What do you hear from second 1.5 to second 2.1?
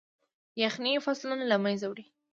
له منځه وړي.